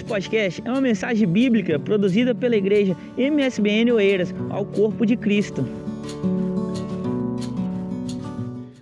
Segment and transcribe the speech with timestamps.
[0.00, 5.60] Esse podcast é uma mensagem bíblica produzida pela igreja MSBN Oeiras ao corpo de Cristo.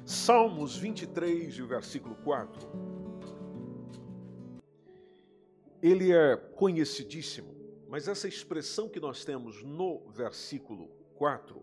[0.07, 2.69] Salmos 23, versículo 4.
[5.83, 7.53] Ele é conhecidíssimo,
[7.89, 11.61] mas essa expressão que nós temos no versículo 4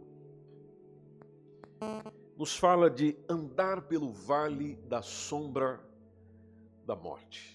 [2.36, 5.80] nos fala de andar pelo vale da sombra
[6.86, 7.55] da morte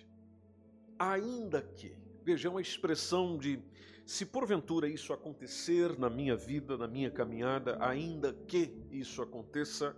[1.00, 1.96] ainda que.
[2.22, 3.58] Vejam a expressão de
[4.04, 9.96] se porventura isso acontecer na minha vida, na minha caminhada, ainda que isso aconteça,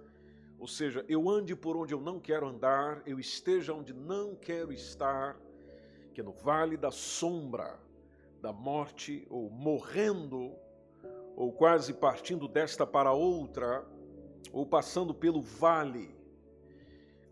[0.60, 4.72] ou seja, eu ande por onde eu não quero andar, eu esteja onde não quero
[4.72, 5.36] estar,
[6.14, 7.80] que no vale da sombra
[8.40, 10.52] da morte, ou morrendo,
[11.36, 13.84] ou quase partindo desta para outra,
[14.52, 16.14] ou passando pelo vale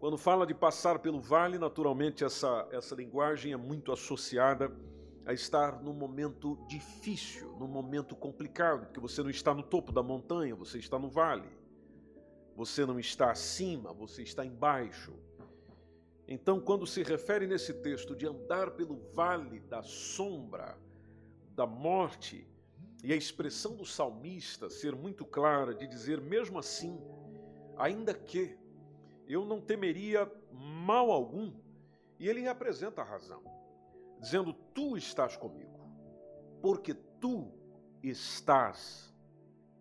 [0.01, 4.75] quando fala de passar pelo vale, naturalmente essa, essa linguagem é muito associada
[5.27, 10.03] a estar num momento difícil, num momento complicado, porque você não está no topo da
[10.03, 11.51] montanha, você está no vale.
[12.57, 15.13] Você não está acima, você está embaixo.
[16.27, 20.79] Então, quando se refere nesse texto de andar pelo vale da sombra
[21.55, 22.49] da morte,
[23.05, 26.99] e a expressão do salmista ser muito clara, de dizer, mesmo assim,
[27.77, 28.60] ainda que
[29.33, 31.53] eu não temeria mal algum.
[32.19, 33.43] E ele apresenta a razão,
[34.21, 35.81] dizendo: Tu estás comigo,
[36.61, 37.53] porque tu
[38.03, 39.15] estás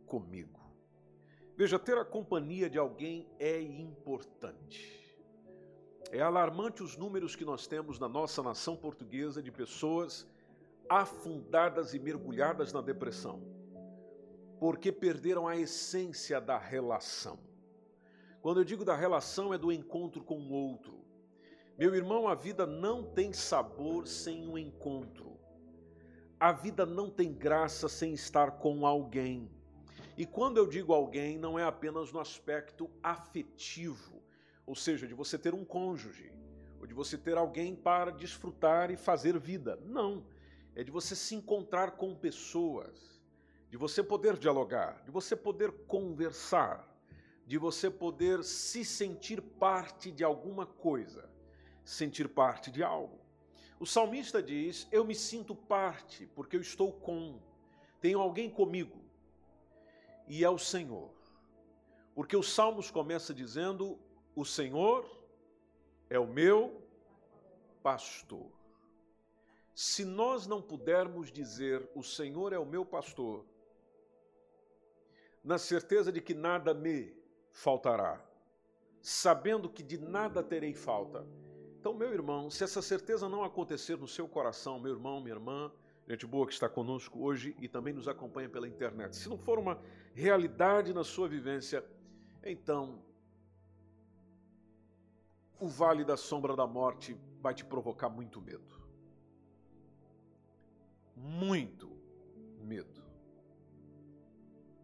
[0.05, 0.59] comigo.
[1.55, 4.99] Veja, ter a companhia de alguém é importante.
[6.11, 10.25] É alarmante os números que nós temos na nossa nação portuguesa de pessoas
[10.87, 13.43] afundadas e mergulhadas na depressão,
[14.59, 17.37] porque perderam a essência da relação.
[18.41, 21.03] Quando eu digo da relação, é do encontro com o outro.
[21.77, 25.37] Meu irmão, a vida não tem sabor sem um encontro.
[26.39, 29.51] A vida não tem graça sem estar com alguém.
[30.17, 34.21] E quando eu digo alguém, não é apenas no aspecto afetivo,
[34.65, 36.31] ou seja, de você ter um cônjuge,
[36.79, 39.77] ou de você ter alguém para desfrutar e fazer vida.
[39.85, 40.25] Não.
[40.75, 43.21] É de você se encontrar com pessoas,
[43.69, 46.89] de você poder dialogar, de você poder conversar
[47.49, 51.27] de você poder se sentir parte de alguma coisa,
[51.83, 53.19] sentir parte de algo.
[53.79, 57.41] O salmista diz: Eu me sinto parte, porque eu estou com,
[57.99, 59.01] tenho alguém comigo,
[60.27, 61.09] e é o Senhor.
[62.13, 63.97] Porque os Salmos começa dizendo:
[64.35, 65.09] O Senhor
[66.07, 66.79] é o meu
[67.81, 68.51] pastor.
[69.73, 73.43] Se nós não pudermos dizer: O Senhor é o meu pastor,
[75.43, 77.17] na certeza de que nada me
[77.59, 78.23] faltará,
[79.01, 81.27] sabendo que de nada terei falta.
[81.77, 85.69] Então, meu irmão, se essa certeza não acontecer no seu coração, meu irmão, minha irmã,
[86.07, 89.59] gente boa que está conosco hoje e também nos acompanha pela internet, se não for
[89.59, 89.77] uma
[90.13, 91.83] realidade na sua vivência,
[92.43, 93.03] então
[95.59, 98.79] o vale da sombra da morte vai te provocar muito medo.
[101.13, 101.91] Muito
[102.61, 102.98] medo.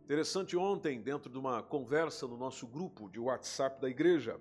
[0.05, 4.39] Interessante ontem, dentro de uma conversa no nosso grupo de WhatsApp da igreja,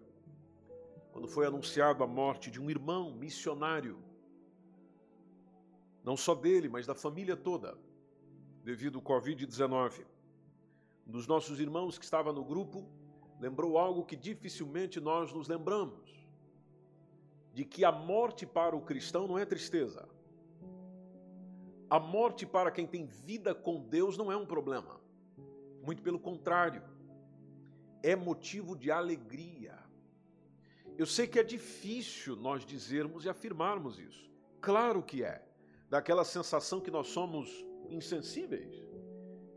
[1.11, 3.99] quando foi anunciado a morte de um irmão missionário,
[6.05, 7.79] não só dele, mas da família toda,
[8.63, 10.05] devido ao Covid-19.
[11.07, 12.87] Um dos nossos irmãos que estava no grupo
[13.41, 16.29] lembrou algo que dificilmente nós nos lembramos:
[17.55, 20.07] de que a morte para o cristão não é tristeza.
[21.89, 25.03] A morte para quem tem vida com Deus não é um problema.
[25.85, 26.83] Muito pelo contrário,
[28.03, 29.79] é motivo de alegria.
[30.97, 34.31] Eu sei que é difícil nós dizermos e afirmarmos isso.
[34.63, 35.47] Claro que é.
[35.91, 37.51] Daquela sensação que nós somos
[37.91, 38.75] insensíveis,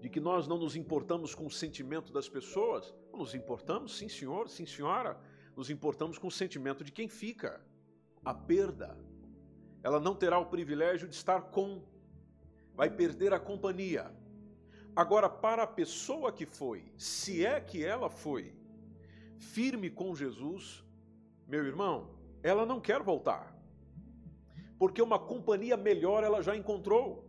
[0.01, 2.93] de que nós não nos importamos com o sentimento das pessoas.
[3.13, 5.17] Nos importamos, sim, senhor, sim, senhora.
[5.55, 7.65] Nos importamos com o sentimento de quem fica.
[8.25, 8.97] A perda.
[9.81, 11.81] Ela não terá o privilégio de estar com,
[12.75, 14.13] vai perder a companhia
[14.97, 18.51] Agora, para a pessoa que foi, se é que ela foi,
[19.37, 20.83] firme com Jesus,
[21.47, 22.09] meu irmão,
[22.41, 23.55] ela não quer voltar.
[24.79, 27.23] Porque uma companhia melhor ela já encontrou.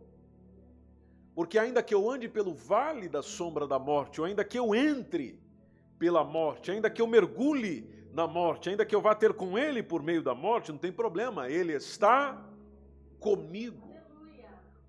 [1.35, 4.73] Porque ainda que eu ande pelo vale da sombra da morte, ou ainda que eu
[4.73, 5.39] entre
[5.99, 9.83] pela morte, ainda que eu mergulhe na morte, ainda que eu vá ter com ele
[9.83, 12.49] por meio da morte, não tem problema, ele está
[13.19, 13.93] comigo.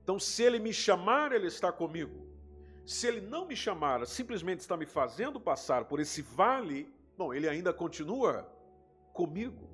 [0.02, 2.29] Então, se ele me chamar, ele está comigo.
[2.86, 7.48] Se ele não me chamar, simplesmente está me fazendo passar por esse vale, bom, ele
[7.48, 8.50] ainda continua
[9.12, 9.70] comigo.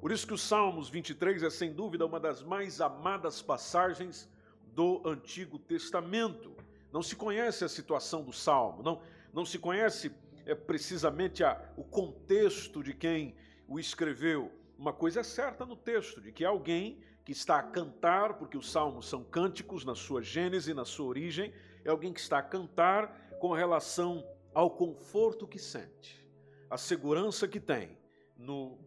[0.00, 4.28] Por isso que o Salmos 23 é sem dúvida uma das mais amadas passagens
[4.74, 6.54] do Antigo Testamento.
[6.92, 9.00] Não se conhece a situação do Salmo, não,
[9.32, 10.12] não se conhece
[10.44, 13.34] é, precisamente a, o contexto de quem
[13.66, 14.52] o escreveu.
[14.78, 18.70] Uma coisa é certa no texto, de que alguém que está a cantar, porque os
[18.70, 21.52] salmos são cânticos na sua gênese, na sua origem,
[21.86, 26.26] é alguém que está a cantar com relação ao conforto que sente,
[26.68, 27.96] a segurança que tem
[28.36, 28.78] no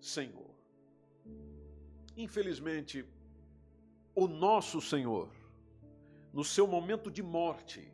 [0.00, 0.50] Senhor.
[2.16, 3.06] Infelizmente,
[4.14, 5.30] o nosso Senhor,
[6.32, 7.90] no seu momento de morte,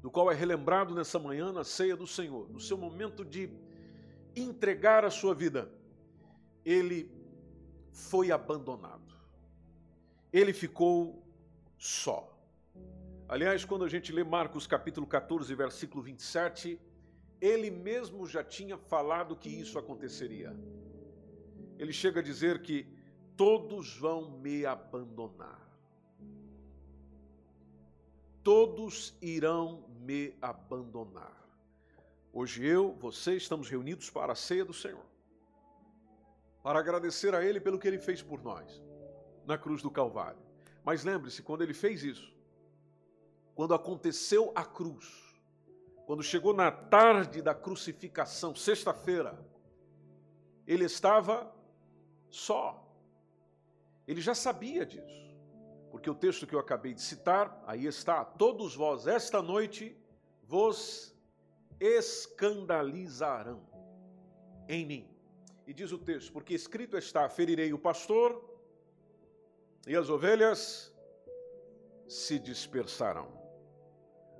[0.00, 3.50] do qual é relembrado nessa manhã na ceia do Senhor, no seu momento de
[4.36, 5.68] entregar a sua vida,
[6.64, 7.10] ele
[7.90, 9.14] foi abandonado.
[10.32, 11.26] Ele ficou
[11.76, 12.38] só.
[13.28, 16.80] Aliás, quando a gente lê Marcos capítulo 14, versículo 27,
[17.40, 20.56] ele mesmo já tinha falado que isso aconteceria.
[21.76, 22.86] Ele chega a dizer que
[23.36, 25.60] todos vão me abandonar.
[28.44, 31.36] Todos irão me abandonar.
[32.32, 35.04] Hoje eu, você, estamos reunidos para a ceia do Senhor.
[36.62, 38.80] Para agradecer a Ele pelo que Ele fez por nós
[39.44, 40.38] na cruz do Calvário.
[40.84, 42.35] Mas lembre-se, quando Ele fez isso,
[43.56, 45.34] quando aconteceu a cruz,
[46.04, 49.36] quando chegou na tarde da crucificação, sexta-feira,
[50.66, 51.50] Ele estava
[52.28, 52.86] só.
[54.06, 55.34] Ele já sabia disso,
[55.90, 59.96] porque o texto que eu acabei de citar, aí está: Todos vós, esta noite,
[60.44, 61.16] vos
[61.80, 63.66] escandalizarão
[64.68, 65.08] em mim.
[65.66, 68.38] E diz o texto: Porque escrito está: Ferirei o pastor,
[69.86, 70.94] e as ovelhas
[72.06, 73.45] se dispersarão.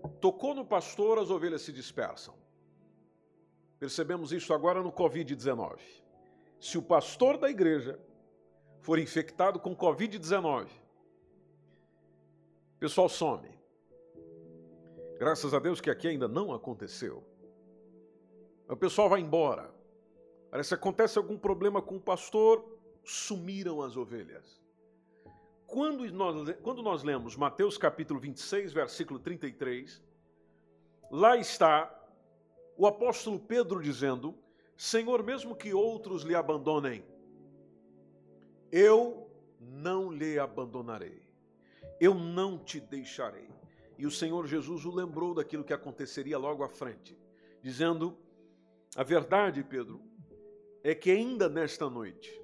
[0.08, 2.34] Tocou no pastor, as ovelhas se dispersam.
[3.78, 5.78] Percebemos isso agora no Covid-19.
[6.58, 7.98] Se o pastor da igreja
[8.80, 10.66] for infectado com Covid-19,
[12.76, 13.48] o pessoal some.
[15.18, 17.24] Graças a Deus que aqui ainda não aconteceu.
[18.68, 19.74] O pessoal vai embora.
[20.50, 22.64] Parece que acontece algum problema com o pastor,
[23.04, 24.60] sumiram as ovelhas.
[25.66, 30.00] Quando nós, quando nós lemos Mateus capítulo 26, versículo 33,
[31.10, 31.92] lá está
[32.76, 34.34] o apóstolo Pedro dizendo:
[34.76, 37.04] Senhor, mesmo que outros lhe abandonem,
[38.70, 39.28] eu
[39.60, 41.22] não lhe abandonarei,
[42.00, 43.48] eu não te deixarei.
[43.98, 47.18] E o Senhor Jesus o lembrou daquilo que aconteceria logo à frente,
[47.60, 48.16] dizendo:
[48.94, 50.00] A verdade, Pedro,
[50.84, 52.40] é que ainda nesta noite,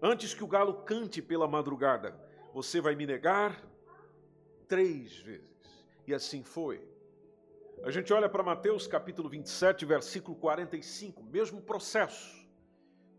[0.00, 2.25] antes que o galo cante pela madrugada,
[2.56, 3.62] você vai me negar
[4.66, 5.86] três vezes.
[6.06, 6.82] E assim foi.
[7.84, 12.34] A gente olha para Mateus capítulo 27, versículo 45, mesmo processo.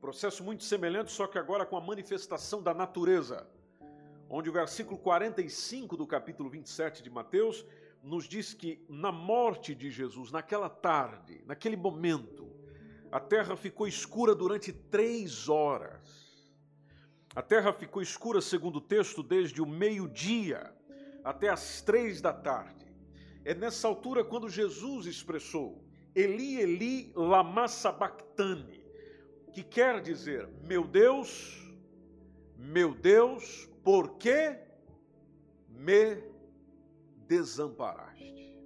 [0.01, 3.48] Processo muito semelhante, só que agora com a manifestação da natureza.
[4.28, 7.63] Onde o versículo 45 do capítulo 27 de Mateus
[8.01, 12.51] nos diz que na morte de Jesus, naquela tarde, naquele momento,
[13.12, 16.27] a terra ficou escura durante três horas.
[17.38, 20.74] A terra ficou escura, segundo o texto, desde o meio-dia
[21.24, 22.92] até as três da tarde.
[23.45, 25.86] É nessa altura quando Jesus expressou:
[26.16, 28.84] Eli, Eli, lama sabachthani
[29.54, 31.63] que quer dizer: Meu Deus,
[32.57, 34.57] meu Deus, por que
[35.69, 36.23] me
[37.28, 38.57] desamparaste?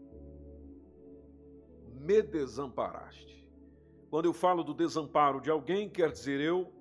[1.93, 3.45] Me desamparaste.
[4.09, 6.71] Quando eu falo do desamparo de alguém, quer dizer eu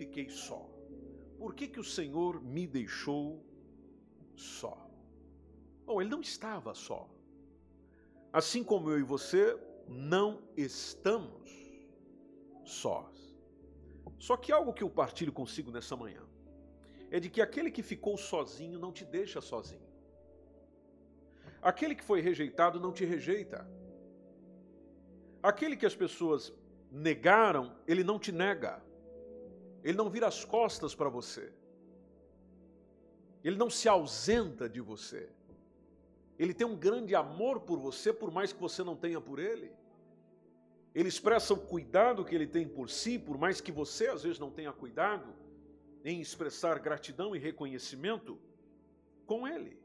[0.00, 0.60] fiquei só.
[1.40, 3.24] Por que, que o Senhor me deixou
[4.36, 4.76] só?
[5.86, 7.00] Bom, ele não estava só.
[8.40, 9.42] Assim como eu e você
[9.86, 11.50] não estamos
[12.64, 13.16] sós.
[14.18, 16.24] Só que algo que eu partilho consigo nessa manhã
[17.10, 19.88] é de que aquele que ficou sozinho não te deixa sozinho.
[21.62, 23.68] Aquele que foi rejeitado não te rejeita.
[25.42, 26.52] Aquele que as pessoas
[26.90, 28.82] negaram, ele não te nega.
[29.82, 31.52] Ele não vira as costas para você.
[33.42, 35.28] Ele não se ausenta de você.
[36.38, 39.72] Ele tem um grande amor por você, por mais que você não tenha por ele.
[40.94, 44.38] Ele expressa o cuidado que ele tem por si, por mais que você às vezes
[44.38, 45.32] não tenha cuidado
[46.04, 48.38] em expressar gratidão e reconhecimento
[49.26, 49.78] com ele.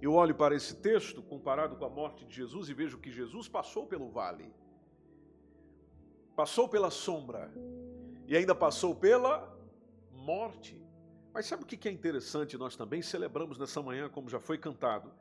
[0.00, 3.48] Eu olho para esse texto comparado com a morte de Jesus e vejo que Jesus
[3.48, 4.52] passou pelo vale,
[6.34, 7.50] passou pela sombra
[8.26, 9.52] e ainda passou pela
[10.12, 10.80] morte.
[11.32, 12.56] Mas sabe o que é interessante?
[12.56, 15.12] Nós também celebramos nessa manhã, como já foi cantado,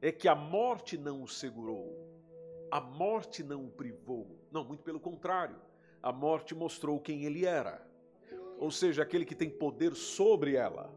[0.00, 2.06] é que a morte não o segurou.
[2.70, 4.38] A morte não o privou.
[4.50, 5.56] Não, muito pelo contrário.
[6.02, 7.86] A morte mostrou quem ele era.
[8.58, 10.92] ou seja, aquele que tem poder sobre ela,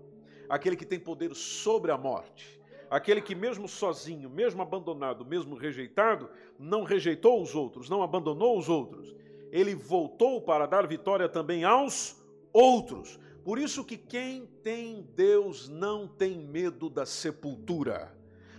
[0.49, 6.29] aquele que tem poder sobre a morte, aquele que, mesmo sozinho, mesmo abandonado, mesmo rejeitado,
[6.57, 9.15] não rejeitou os outros, não abandonou os outros,
[9.51, 12.15] ele voltou para dar vitória também aos
[12.53, 13.19] outros.
[13.43, 18.15] Por isso que quem tem Deus não tem medo da sepultura.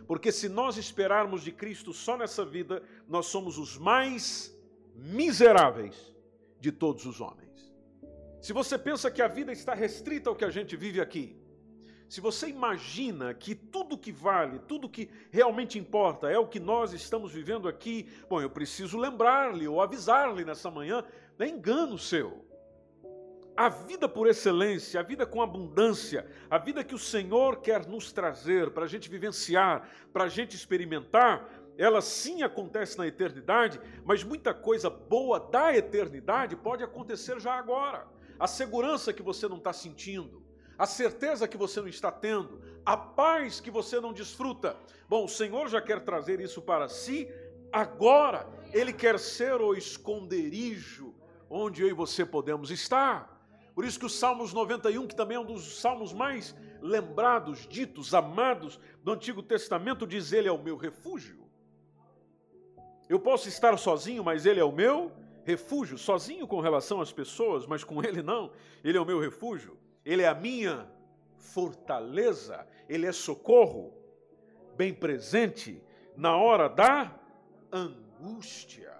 [0.06, 4.54] Porque se nós esperarmos de Cristo só nessa vida, nós somos os mais
[4.94, 6.14] miseráveis
[6.60, 7.72] de todos os homens.
[8.40, 11.36] Se você pensa que a vida está restrita ao que a gente vive aqui,
[12.12, 16.92] se você imagina que tudo que vale, tudo que realmente importa é o que nós
[16.92, 21.02] estamos vivendo aqui, bom, eu preciso lembrar-lhe ou avisar-lhe nessa manhã,
[21.38, 22.44] é engano seu.
[23.56, 28.12] A vida por excelência, a vida com abundância, a vida que o Senhor quer nos
[28.12, 34.22] trazer para a gente vivenciar, para a gente experimentar, ela sim acontece na eternidade, mas
[34.22, 38.06] muita coisa boa da eternidade pode acontecer já agora.
[38.38, 40.41] A segurança que você não está sentindo,
[40.78, 44.76] a certeza que você não está tendo, a paz que você não desfruta.
[45.08, 47.28] Bom, o Senhor já quer trazer isso para si
[47.72, 48.46] agora.
[48.72, 51.14] Ele quer ser o esconderijo
[51.48, 53.32] onde eu e você podemos estar.
[53.74, 58.14] Por isso que o Salmos 91, que também é um dos salmos mais lembrados, ditos,
[58.14, 61.42] amados do Antigo Testamento, diz: Ele é o meu refúgio.
[63.08, 65.12] Eu posso estar sozinho, mas Ele é o meu
[65.44, 65.96] refúgio.
[65.98, 68.52] Sozinho com relação às pessoas, mas com Ele não.
[68.84, 69.76] Ele é o meu refúgio.
[70.04, 70.88] Ele é a minha
[71.36, 73.94] fortaleza, Ele é socorro,
[74.76, 75.82] bem presente
[76.16, 77.18] na hora da
[77.70, 78.92] angústia.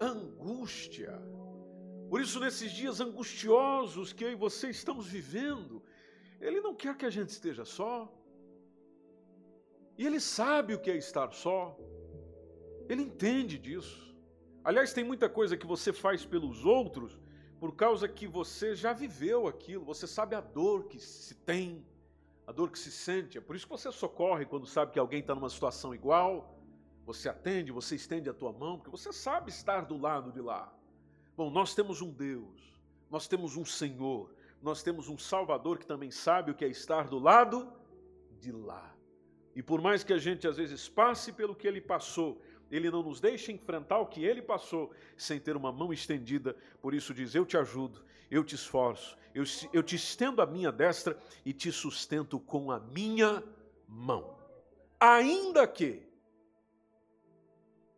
[0.00, 1.20] Angústia.
[2.08, 5.82] Por isso, nesses dias angustiosos que eu e você estamos vivendo,
[6.40, 8.12] Ele não quer que a gente esteja só.
[9.96, 11.78] E Ele sabe o que é estar só.
[12.88, 14.10] Ele entende disso.
[14.64, 17.18] Aliás, tem muita coisa que você faz pelos outros
[17.60, 21.84] por causa que você já viveu aquilo, você sabe a dor que se tem,
[22.46, 23.36] a dor que se sente.
[23.36, 26.58] É por isso que você socorre quando sabe que alguém está numa situação igual.
[27.04, 30.72] Você atende, você estende a tua mão, porque você sabe estar do lado de lá.
[31.36, 36.10] Bom, nós temos um Deus, nós temos um Senhor, nós temos um Salvador que também
[36.10, 37.70] sabe o que é estar do lado
[38.40, 38.94] de lá.
[39.54, 42.40] E por mais que a gente às vezes passe pelo que ele passou,
[42.70, 46.56] ele não nos deixa enfrentar o que ele passou sem ter uma mão estendida.
[46.80, 50.70] Por isso diz: Eu te ajudo, eu te esforço, eu, eu te estendo a minha
[50.70, 53.42] destra e te sustento com a minha
[53.88, 54.38] mão.
[54.98, 56.02] Ainda que,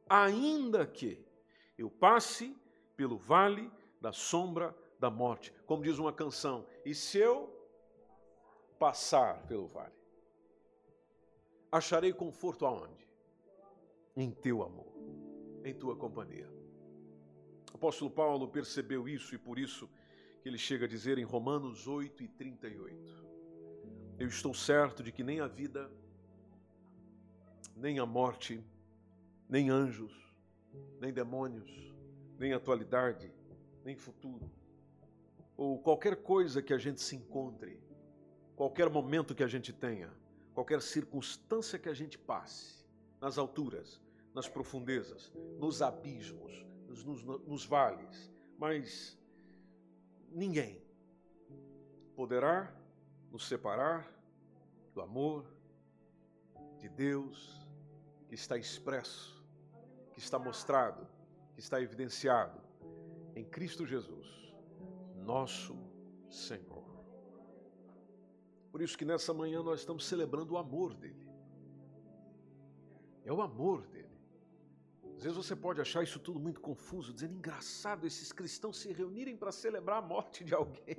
[0.08, 1.22] ainda que
[1.76, 2.56] eu passe
[2.96, 7.52] pelo vale da sombra da morte, como diz uma canção, e se eu
[8.78, 9.92] passar pelo vale,
[11.70, 13.11] acharei conforto aonde?
[14.16, 14.92] Em teu amor,
[15.64, 16.48] em tua companhia.
[17.72, 19.88] O apóstolo Paulo percebeu isso e por isso
[20.42, 23.24] que ele chega a dizer em Romanos 8 e 38:
[24.18, 25.90] Eu estou certo de que nem a vida,
[27.76, 28.62] nem a morte,
[29.48, 30.12] nem anjos,
[31.00, 31.94] nem demônios,
[32.38, 33.32] nem atualidade,
[33.84, 34.50] nem futuro,
[35.56, 37.80] ou qualquer coisa que a gente se encontre,
[38.54, 40.12] qualquer momento que a gente tenha,
[40.54, 42.81] qualquer circunstância que a gente passe,
[43.22, 44.00] nas alturas,
[44.34, 49.16] nas profundezas, nos abismos, nos, nos, vales, mas
[50.28, 50.82] ninguém
[52.16, 52.74] poderá
[53.30, 54.12] nos separar
[54.92, 55.46] do amor
[56.78, 57.64] de Deus
[58.26, 59.40] que está expresso,
[60.12, 61.06] que está mostrado,
[61.54, 62.60] que está evidenciado
[63.36, 64.52] em Cristo Jesus,
[65.14, 65.78] nosso
[66.28, 66.82] Senhor.
[68.72, 71.31] Por isso que nessa manhã nós estamos celebrando o amor dele.
[73.24, 74.08] É o amor dele.
[75.16, 79.36] Às vezes você pode achar isso tudo muito confuso, dizendo engraçado esses cristãos se reunirem
[79.36, 80.96] para celebrar a morte de alguém.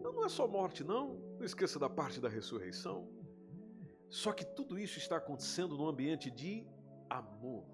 [0.00, 1.18] Não, não é só morte, não.
[1.38, 3.08] Não esqueça da parte da ressurreição.
[4.08, 6.66] Só que tudo isso está acontecendo num ambiente de
[7.08, 7.66] amor.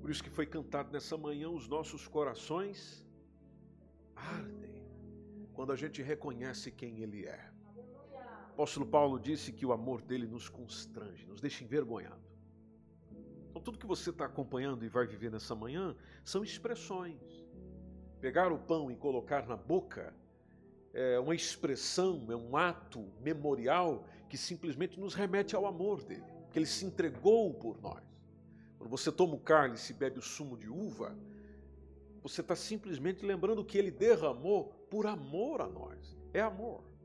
[0.00, 3.04] Por isso que foi cantado nessa manhã, os nossos corações
[4.14, 4.84] ardem
[5.52, 7.55] quando a gente reconhece quem Ele é.
[8.56, 12.40] Apóstolo Paulo disse que o amor dele nos constrange, nos deixa envergonhados.
[13.50, 15.94] Então, tudo que você está acompanhando e vai viver nessa manhã
[16.24, 17.20] são expressões.
[18.18, 20.16] Pegar o pão e colocar na boca
[20.94, 26.58] é uma expressão, é um ato memorial que simplesmente nos remete ao amor dele, que
[26.58, 28.02] ele se entregou por nós.
[28.78, 31.14] Quando você toma o cálice e bebe o sumo de uva,
[32.22, 36.16] você está simplesmente lembrando que ele derramou por amor a nós.
[36.32, 36.95] É amor.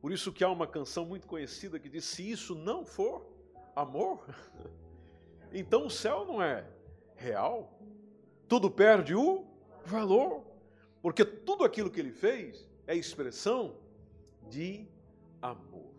[0.00, 3.26] Por isso que há uma canção muito conhecida que diz: se isso não for
[3.74, 4.24] amor,
[5.52, 6.64] Então o céu não é
[7.16, 7.78] real.
[8.48, 9.44] Tudo perde o
[9.84, 10.44] valor,
[11.02, 13.76] porque tudo aquilo que ele fez é expressão
[14.48, 14.86] de
[15.40, 15.90] amor.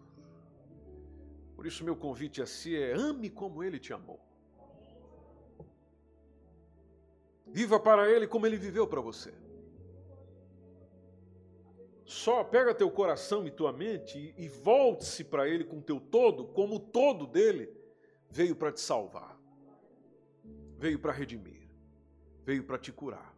[1.56, 4.20] Por isso, meu convite a si é: ame como ele te amou.
[7.46, 9.34] Viva para ele como ele viveu para você.
[12.22, 16.46] Só pega teu coração e tua mente e, e volte-se para ele com teu todo,
[16.50, 17.76] como o todo dele
[18.30, 19.36] veio para te salvar,
[20.78, 21.68] veio para redimir,
[22.46, 23.36] veio para te curar.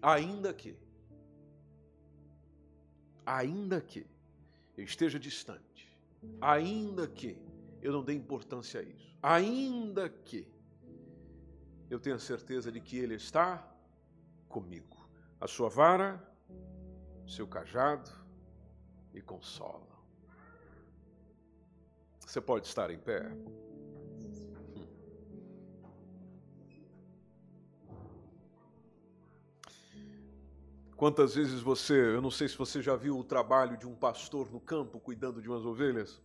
[0.00, 0.78] Ainda que,
[3.26, 4.06] ainda que
[4.76, 5.92] eu esteja distante,
[6.40, 7.36] ainda que
[7.82, 10.46] eu não dê importância a isso, ainda que
[11.90, 13.68] eu tenha certeza de que Ele está
[14.48, 15.10] comigo.
[15.40, 16.24] A sua vara
[17.26, 18.19] seu cajado
[19.14, 19.86] e consola.
[22.20, 23.26] Você pode estar em pé.
[23.28, 23.70] Hum.
[30.96, 34.52] Quantas vezes você, eu não sei se você já viu o trabalho de um pastor
[34.52, 36.22] no campo cuidando de umas ovelhas,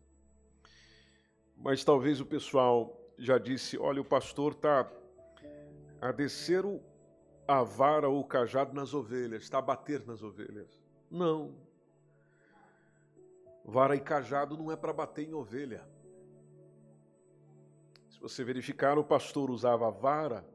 [1.56, 4.92] mas talvez o pessoal já disse: olha, o pastor está
[6.02, 6.64] a descer
[7.48, 10.70] a vara ou o cajado nas ovelhas, está a bater nas ovelhas.
[11.10, 11.56] Não.
[13.76, 15.86] Vara e cajado não é para bater em ovelha.
[18.10, 20.46] Se você verificar, o pastor usava vara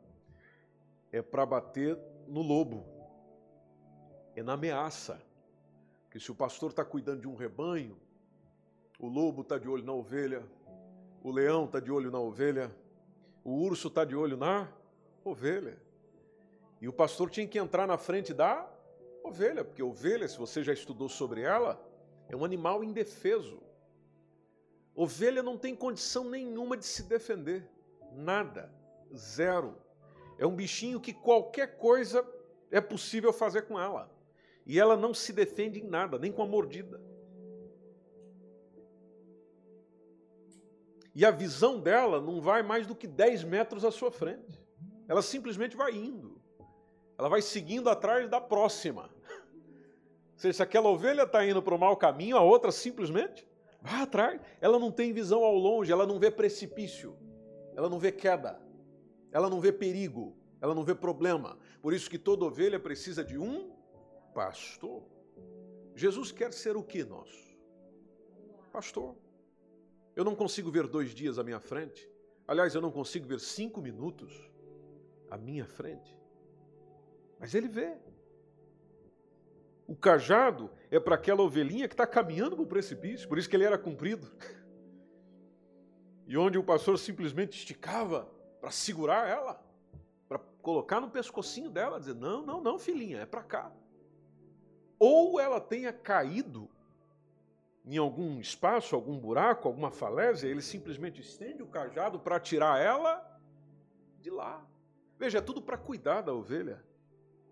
[1.13, 2.83] é para bater no lobo,
[4.35, 5.21] é na ameaça.
[6.11, 7.95] Que se o pastor está cuidando de um rebanho,
[8.99, 10.43] o lobo está de olho na ovelha,
[11.23, 12.75] o leão está de olho na ovelha,
[13.45, 14.67] o urso está de olho na
[15.23, 15.77] ovelha.
[16.81, 18.67] E o pastor tinha que entrar na frente da
[19.23, 21.79] Ovelha, porque ovelha, se você já estudou sobre ela,
[22.31, 23.61] é um animal indefeso.
[24.95, 27.69] Ovelha não tem condição nenhuma de se defender.
[28.13, 28.73] Nada.
[29.15, 29.77] Zero.
[30.39, 32.27] É um bichinho que qualquer coisa
[32.71, 34.11] é possível fazer com ela.
[34.65, 37.01] E ela não se defende em nada, nem com a mordida.
[41.15, 44.65] E a visão dela não vai mais do que 10 metros à sua frente.
[45.09, 46.41] Ela simplesmente vai indo
[47.21, 49.11] ela vai seguindo atrás da próxima.
[50.41, 53.47] Seja, se aquela ovelha está indo para o mau caminho, a outra simplesmente
[53.83, 54.41] vai atrás.
[54.59, 57.15] Ela não tem visão ao longe, ela não vê precipício,
[57.77, 58.59] ela não vê queda,
[59.31, 61.59] ela não vê perigo, ela não vê problema.
[61.83, 63.71] Por isso que toda ovelha precisa de um
[64.33, 65.03] pastor.
[65.95, 67.29] Jesus quer ser o que nós?
[68.73, 69.15] Pastor.
[70.17, 72.11] Eu não consigo ver dois dias à minha frente.
[72.49, 74.51] Aliás, eu não consigo ver cinco minutos
[75.31, 76.19] à minha frente.
[77.39, 77.99] Mas ele vê.
[79.91, 83.57] O cajado é para aquela ovelhinha que está caminhando para o precipício, por isso que
[83.57, 84.31] ele era comprido.
[86.29, 89.61] E onde o pastor simplesmente esticava para segurar ela,
[90.29, 93.73] para colocar no pescocinho dela, dizer: Não, não, não, filhinha, é para cá.
[94.97, 96.71] Ou ela tenha caído
[97.85, 103.41] em algum espaço, algum buraco, alguma falésia, ele simplesmente estende o cajado para tirar ela
[104.21, 104.65] de lá.
[105.19, 106.81] Veja, é tudo para cuidar da ovelha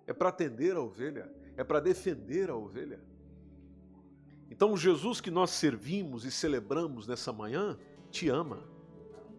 [0.09, 3.01] é para atender a ovelha, é para defender a ovelha.
[4.49, 7.77] Então, Jesus que nós servimos e celebramos nessa manhã
[8.12, 8.62] te ama,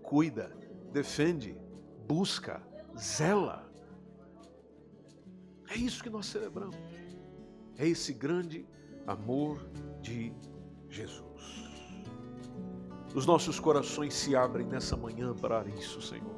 [0.03, 0.51] cuida,
[0.91, 1.58] defende,
[2.05, 2.62] busca,
[2.97, 3.71] zela.
[5.69, 6.75] É isso que nós celebramos.
[7.77, 8.67] É esse grande
[9.08, 9.65] amor
[10.01, 10.34] de
[10.89, 11.23] Jesus.
[13.15, 16.38] Os nossos corações se abrem nessa manhã para isso, Senhor.